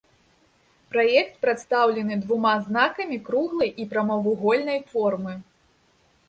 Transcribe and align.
Праект 0.93 1.35
прадстаўлены 1.43 2.17
двума 2.23 2.53
знакамі 2.71 3.17
круглай 3.27 3.71
і 3.85 3.87
прамавугольнай 3.93 4.79
формы. 4.95 5.33